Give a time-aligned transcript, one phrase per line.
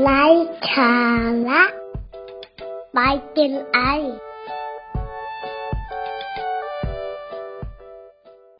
[0.00, 0.22] ไร้
[0.74, 0.94] สา
[1.48, 1.62] ระ
[2.94, 2.98] ไป
[3.36, 3.78] กินไอ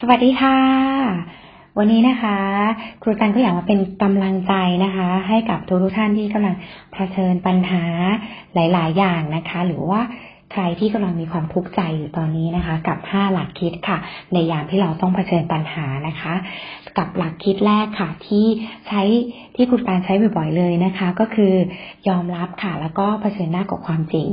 [0.01, 0.59] สวัสดีค่ะ
[1.77, 2.37] วันนี้นะคะ
[3.01, 6.55] ครูตันก็อยากมาเป็นกำลังใจนะคะ ให้กับทุกทุกท่านที่กำลัง
[6.93, 7.83] เผชิญปัญหา
[8.53, 10.01] หลาย ๆ อย่างนะคะ หรือว่า
[10.53, 13.97] ใครที่กำลังมีความทุกข์ใจอยู่ตอนนี้นะคะ กับ 5 หลักคิดค่ะ
[14.33, 16.33] ในยามที่เราต้องเผชิญปัญหานะคะ
[16.97, 18.45] กับหลักคิดแรกค่ะ ที่
[18.87, 19.01] ใช้
[19.55, 21.53] ที่คุณปานใช้บ่อยๆเลยนะคะ ก็คือ
[22.09, 24.29] ยอมรับค่ะ แล้วก็เผชิญหน้ากับความจริง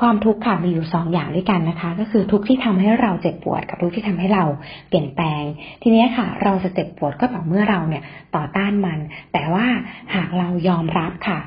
[0.00, 4.44] ความทุกข์ค่ะมีอยู่สองอย่างด้วยกันนะคะ ก็คือทุกข์ที่ทำให้เราเจ็บปวด กับทุกข์ที่ทำให้เรา
[4.88, 5.42] เปลี่ยนแปลง
[5.82, 8.02] ทีนี้ค่ะ เราจะเจ็บปวดก็ต่อเมื่อเราเนี่ย
[8.36, 8.98] ต่อต้านมัน
[9.32, 9.66] แต่ว่า
[10.14, 11.38] หากเรายอมรับค่ะ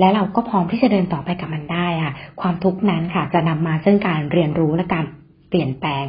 [0.00, 5.04] และเราก็พร้อมที่จะเดินต่อไปกับมันได้ค่ะ ความทุกข์นั้นค่ะ จะนำมาซึ่งการเรียนรู้และการ
[5.50, 6.04] เปลี่ยนแปลง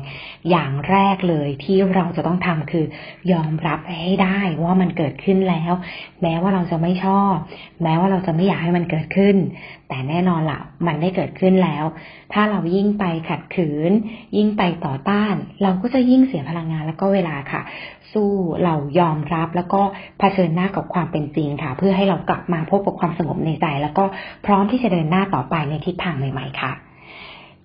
[0.49, 2.85] อย่างแรกเลยที่เราจะต้องทำคือ
[3.31, 5.73] ยอมรับให้ได้ว่ามันเกิดขึ้นแล้ว
[6.21, 7.33] แม้ว่าเราจะไม่ชอบ
[7.83, 9.35] แม้ว่าเราจะไม่อยากให้มันเกิดขึ้น
[9.89, 11.85] แต่แน่นอนละ่ะ มันได้เกิดขึ้นแล้ว
[12.33, 13.91] ถ้าเรายิ่งไปขัดขืน
[14.37, 17.61] ยิ่งไปต่อต้าน เราก็จะยิ่งเสียพลังงานแล้วก็เวลาค่ะ
[18.13, 18.31] สู้
[18.63, 19.81] เรายอมรับแล้วก็
[20.19, 24.03] เผชิญหน้ากับความเป็นจริงค่ะ เพื่อให้เรากลับมาพบกับความสงบในใจ แล้วก็
[24.45, 26.73] พร้อมที่จะเดินหน้าต่อไปในทิศทางใหม่ๆค่ะ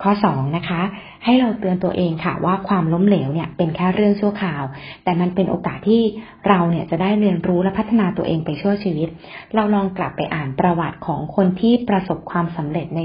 [0.02, 0.80] ข้อสองนะคะ
[1.24, 4.62] ให้เราเตือนตัวเองค่ะว่าความล้มเหลวเนี่ยเป็นแค่เรื่องชั่วคราว
[5.04, 6.02] แต่มันเป็นโอกาสที่
[6.48, 9.08] เราเนี่ยจะได้เรียนรู้และพัฒนาตัวเองไปชั่วชีวิต
[9.54, 13.02] เราลองกลับไปอ่านประวัติของคนที่ประสบความสำเร็จใน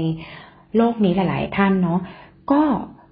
[0.76, 2.00] โลกนี้หลาย ๆ ท่านเนาะ
[2.52, 2.62] ก็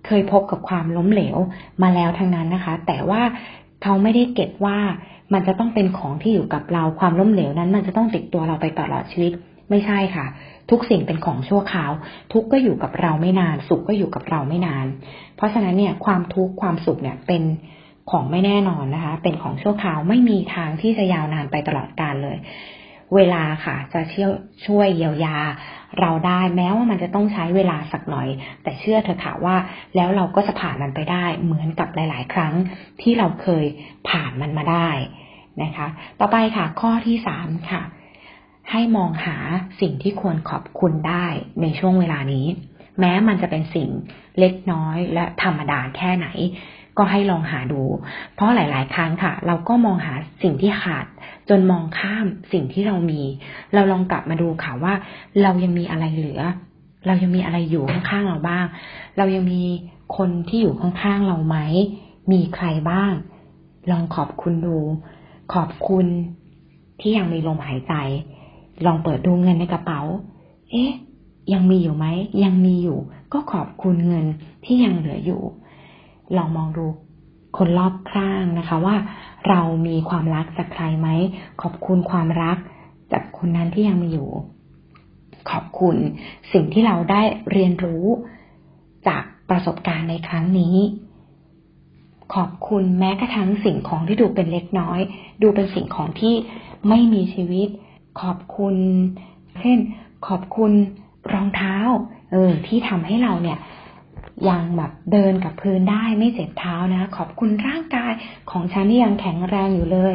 [0.07, 1.37] เคยพบกับความล้มเหลว
[1.83, 3.23] มาแล้วทั้งนั้นนะคะ แต่ว่า
[3.83, 4.79] เขาไม่ได้เก็บว่า
[5.33, 9.33] มันจะต้องเป็นของที่อยู่กับเราความล้มเหลวนั้น มันจะต้องติดตัวเราไปตลอดชีวิต
[9.71, 10.27] ไม่ใช่ค่ะ
[10.71, 11.93] ทุกสิ่งเป็นของชั่วคราว
[12.33, 14.87] ทุกก็อยู่กับเราไม่นาน สุขก็อยู่กับเราไม่นาน
[15.37, 17.43] เพราะฉะนั้นเนี่ยความทุกข์ความสุขเนี่ยเป็น
[18.11, 22.39] ของไม่แน่นอนนะคะ เป็นของชั่วคราวไม่มีทางที่จะยาวนานไปตลอดกาลเลย
[23.17, 24.31] เวลาค่ะ จะเชี่ยว
[24.67, 25.37] ช่วยเยียวยา
[26.01, 28.29] เราได้แม้ว่ามันจะต้องใช้เวลาสักหน่อย
[28.63, 29.57] แต่เชื่อเถอะค่ะว่า
[29.97, 32.55] แล้วเราก็จะผ่านมันไปได้ เหมือนกับหลาย ๆ ครั้ง
[33.03, 33.65] ที่เราเคย
[34.09, 34.89] ผ่านมันมาได้
[35.63, 35.87] นะคะ
[36.21, 37.83] ต่อไปค่ะ ข้อที่สามค่ะ
[38.71, 39.37] ให้มองหา
[39.81, 41.27] สิ่งที่ควรขอบคุณได้
[41.63, 42.47] ในช่วงเวลานี้
[43.01, 43.89] แม้มันจะเป็นสิ่ง
[44.39, 46.29] เล็กน้อยและธรรมดาแค่ไหน
[46.99, 47.83] ก็ให้ลองหาดู
[48.35, 51.07] เพราะหลาย ๆ ครั้งค่ะ เราก็มองหาสิ่งที่ขาด
[51.49, 53.23] จนมองข้ามสิ่งที่เรามี
[53.75, 54.95] เราลองกลับมาดูค่ะว่า
[55.43, 56.41] เรายังมีอะไรเหลือ
[57.07, 58.67] เรายังมีอะไรอยู่ข้างๆเราบ้าง
[59.19, 59.63] เรายังมี
[60.17, 61.57] คนที่อยู่ข้างๆเราไหม
[62.33, 63.13] มีใครบ้าง
[63.91, 64.79] ลองขอบคุณดู
[65.55, 66.07] ขอบคุณ
[67.01, 67.95] ที่ยังมีลมหายใจ
[68.87, 70.01] ลองเปิดดูเงินในกระเป๋า
[70.71, 70.93] เอ๊ะ
[71.53, 72.07] ยังมีอยู่ไหม
[72.45, 72.99] ยังมีอยู่
[73.33, 74.27] ก็ขอบคุณเงิน
[74.65, 75.43] ที่ยังเหลืออยู่
[76.37, 76.87] ลองมองดู
[77.57, 78.97] คนรอบข้างนะคะว่า
[79.49, 81.09] เรามีความรักจากใครไหม
[81.63, 82.59] ขอบคุณความรัก
[83.13, 84.31] จากคนนั้นที่ยังมีอยู่
[85.51, 85.97] ขอบคุณ
[86.53, 88.05] สิ่งที่เราได้เรียนรู้
[89.09, 90.77] จากประสบการณ์ในครั้งนี้
[92.35, 95.01] ขอบคุณแม้กระทั่งสิ่งของที่ดูเป็นเล็กน้อย
[95.43, 96.35] ดูเป็นสิ่งของที่
[96.89, 97.69] ไม่มีชีวิต
[98.21, 98.77] ขอบคุณ
[99.61, 99.79] เช่น
[100.27, 100.73] ขอบคุณ
[101.33, 101.77] รองเท้า
[102.33, 103.59] เออ ที่ทำให้เราเนี่ย
[104.49, 108.13] ยังแบบเดินกับพื้นได้ไม่เจ็บเท้านะ ขอบคุณร่างกาย
[108.51, 110.15] ของฉันที่ยังแข็งแรงอยู่เลย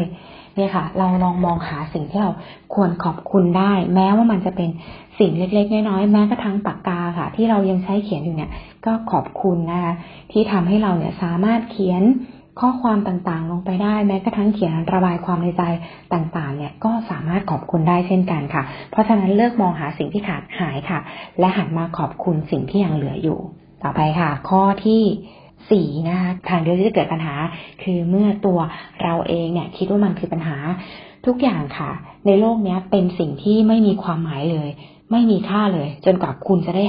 [0.56, 2.32] เนี่ยค่ะ เราลองมองหาสิ่งที่เรา
[2.74, 4.70] ควรขอบคุณได้ แม้ว่ามันจะเป็น
[5.20, 8.52] สิ่งเล็กๆน้อยๆแม้กระทั่งปากกาค่ะ ที่เรายังใช้เขียนอยู่เนี่ย
[8.86, 9.94] ก็ขอบคุณนะคะ
[10.32, 12.02] ที่ทำให้เราเนี่ยสามารถเขียน
[12.60, 15.64] ข้อความต่างๆ ลงไปได้แม้กระทั่งเขียนระบายความในใจ
[16.14, 21.00] ต่างๆ เนี่ยก็สามารถขอบคุณได้เช่นกันค่ะ เพราะฉะนั้นเลิกมองหาสิ่งที่ขาดหายค่ะ
[21.40, 23.40] และหันมาขอบคุณสิ่งที่ยังเหลืออยู่
[23.84, 25.02] ต่อไปค่ะ ข้อที่
[25.72, 27.36] สี่นะคะทางเดียวที่จะเกิดปัญหา
[27.84, 28.60] คือเมื่อตัว
[29.04, 30.58] เราเองเนี่ยคิดว่ามันคือปัญหา
[31.26, 31.92] ทุกอย่างค่ะ
[32.28, 34.70] ในโลกนี้เป็นสิ่งที่ไม่มีความหมายเลย
[35.12, 36.84] ไม่มีค่าเลย จนกว่าคุณจะได้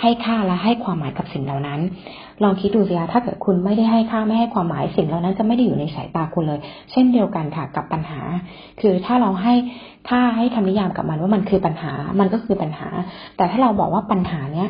[0.00, 1.80] ให้ค่าและให้ความหมายกับสิ่งเหล่านั้น
[2.42, 6.60] ลองคิดดูสิคะถ้าเกิดคุณไม่ได้ให้ค่าไม่ให้ความหมายสิ่งเหล่านั้นจะไม่ได้อยู่ในสายตาคุณเลย
[6.90, 8.20] เช่นเดียวกันค่ะกับปัญหา
[8.80, 9.54] คือถ้าเราให้
[10.08, 12.88] ค่าให้คำนิยามกับมันว่ามันคือปัญหา มันก็คือปัญหา
[13.36, 14.68] แต่ถ้าเราบอกว่าปัญหาเนี้ย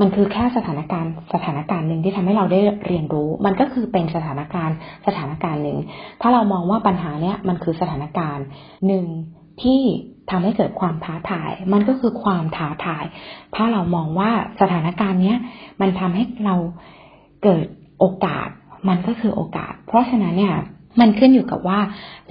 [0.00, 5.78] มันคือแค่สถานการณ์สถานการณ์หนึ่งที่ทำให้เราได้เรียนรู้ มันก็คือเป็นสถานการณ์สถานการณ์หนึ่ง
[6.20, 8.44] ถ้าเรามองว่าปัญหาเนี้ยมันคือสถานการณ์
[8.86, 9.04] หนึ่ง
[9.62, 9.80] ที่
[10.30, 13.04] ทำให้เกิดความท้าทาย มันก็คือความท้าทาย
[13.54, 14.30] ถ้าเรามองว่า
[14.60, 15.38] สถานการณ์เนี้ย
[15.80, 16.56] มันทำให้เรา
[17.42, 17.66] เกิด
[17.98, 18.48] โอกาส
[18.88, 20.56] มันก็คือโอกาส เพราะฉะนั้นเนี่ย
[21.00, 21.80] มันขึ้นอยู่กับว่า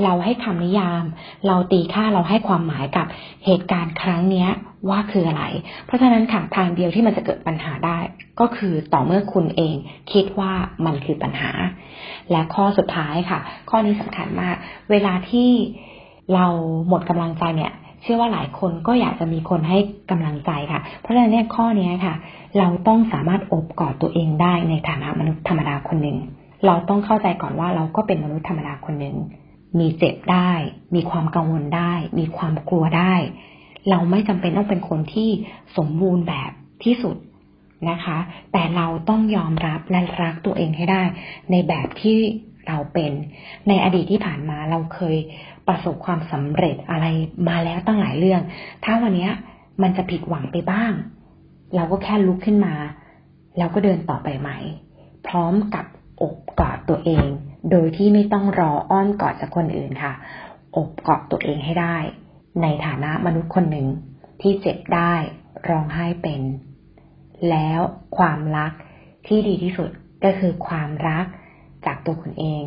[0.03, 1.03] เราให้คำนิยาม
[1.47, 3.07] เราตีค่าเราให้ความหมายกับ
[3.45, 4.47] เหตุการณ์ครั้งนี้
[4.89, 5.43] ว่าคืออะไร
[5.85, 7.99] เพราะฉะนั้นค่ะทางเดียวที่มันจะเกิดปัญหาได้
[8.39, 9.75] ก็คือต่อเมื่อคุณเอง
[10.11, 10.51] คิดว่า
[10.85, 11.51] มันคือปัญหา
[12.31, 13.39] และข้อสุดท้ายค่ะ
[13.69, 14.55] ข้อนี้สำคัญมาก
[14.91, 15.51] เวลาที่
[16.33, 16.45] เรา
[16.87, 19.77] หมดกำลังใจเนี่ย เชื่อว่าหลายคนก็อยากจะมีคนให้
[20.11, 22.15] กำลังใจค่ะ เพราะฉะนั้นเนี่ยข้อนี้ค่ะ
[22.57, 26.17] เราต้องสามารถอบกอดตัวเองได้ในฐานะมนุษย์ธรรมดาคนหนึ่ง
[26.65, 29.15] เราต้องเข้าใจก่อนว่าเราก็เป็นมนุษย์ธรรมดาคนหนึ่ง
[29.79, 30.51] มีเจ็บได้
[30.95, 33.13] มีความกังวลได้ มีความกลัวได้
[33.89, 35.29] เราไม่จำเป็นต้องเป็นคนที่
[35.77, 36.51] สมบูรณ์แบบ
[36.83, 37.15] ที่สุด
[37.89, 38.17] นะคะ
[38.51, 41.03] แต่เราต้องยอมรับและรักตัวเองให้ได้
[41.51, 42.17] ในแบบที่
[42.67, 43.11] เราเป็น
[43.67, 45.17] ในอดีตที่ผ่านมาเราเคย
[45.69, 47.05] ประสบความสำเร็จอะไร
[47.49, 48.41] มาแล้วตั้งหลายเรื่อง
[48.85, 49.29] ถ้าวันนี้
[49.81, 50.91] มันจะผิดหวังไปบ้าง
[51.75, 52.75] เราก็แค่ลุกขึ้นมา
[53.57, 54.57] แล้วก็เดินต่อไปใหม่
[55.27, 55.85] พร้อมกับ
[56.21, 57.25] อกกอดตัวเอง
[57.71, 60.13] โดยที่ไม่ต้องรออ้อนกอดจากคนอื่นค่ะ
[60.75, 61.97] อบกอดตัวเองให้ได้
[62.61, 63.87] ในฐานะมนุษย์คนหนึ่ง
[64.41, 65.13] ที่เจ็บได้
[65.69, 66.41] ร้องไห้เป็น
[67.49, 67.79] แล้ว
[68.17, 68.71] ความรัก
[69.27, 69.89] ที่ดีที่สุด
[70.23, 71.25] ก็คือความรัก
[71.85, 72.63] จากตัวคุณเอง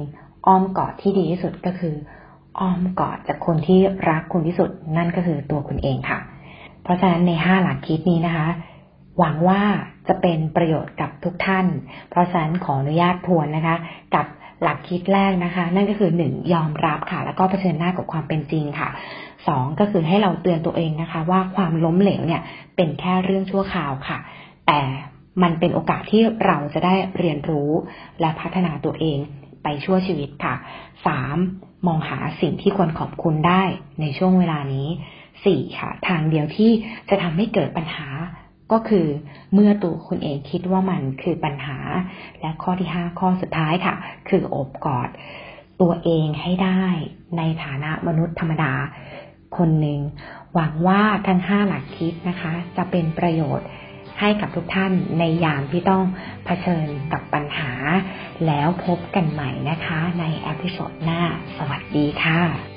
[0.47, 1.95] อ้อมกอดที่ดีที่สุดก็คือ
[2.59, 6.19] อ้อมกอดจากคนที่รักคุณที่สุดนั่นก็คือตัวคุณเองค่ะ
[6.83, 8.49] เพราะฉะนั้นในห้าหลักคิดนี้นะคะ
[9.19, 9.63] หวังว่า
[10.09, 11.67] จะเป็นประโยชน์กับทุกท่าน
[12.11, 13.77] เพราะฉะนั้นขออนุญาตทวนนะคะ
[14.15, 14.27] กับ
[14.63, 18.89] หลักคิดแรกนะคะ นั่นก็คือหนึ่งยอมรับค่ะ แล้วก็เผชิญหน้ากับความเป็นจริงค่ะ
[19.49, 22.43] สองก็คือให้เราเตือนตัวเองนะคะ ว่าความล้มเหลวเนี่ย
[22.77, 24.19] เป็นแค่เรื่องชั่วคราวค่ะ
[24.67, 24.81] แต่
[25.43, 27.71] มันเป็นโอกาสที่เราจะได้เรียนรู้
[28.21, 29.19] และพัฒนาตัวเอง
[29.63, 30.55] ไปชั่วชีวิตค่ะ
[31.07, 31.37] สาม
[31.87, 33.63] มองหาสิ่งที่ควรขอบคุณได้
[34.01, 34.89] ในช่วงเวลานี้
[35.45, 36.71] สี่ค่ะ ทางเดียวที่
[37.09, 38.09] จะทำให้เกิดปัญหา
[38.73, 39.07] ก็คือ
[39.53, 41.79] เมื่อตัวคุณเองคิดว่ามันคือปัญหา
[42.41, 43.95] และข้อที่ห้าข้อสุดท้ายค่ะ
[44.29, 45.09] คืออบกอด
[45.81, 46.85] ตัวเองให้ได้
[47.37, 48.73] ในฐานะมนุษย์ธรรมดา
[49.57, 50.01] คนหนึ่ง
[50.55, 53.67] หวังว่าทั้งห้าหลักคิดนะคะ จะเป็นประโยชน์
[54.23, 56.05] ให้กับทุกท่านในยามที่ต้อง
[56.45, 57.73] เผชิญกับปัญหา
[58.47, 61.23] แล้วพบกันใหม่นะคะ ในอพิโซดหน้า
[61.57, 62.72] สวัสดีค่ะ